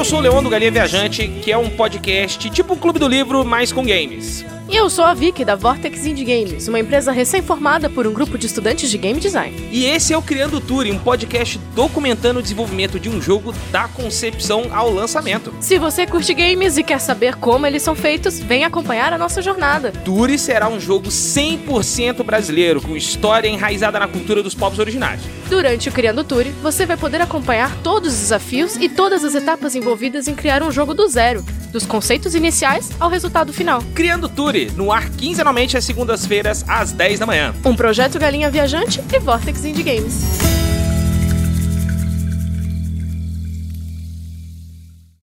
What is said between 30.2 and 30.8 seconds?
em criar um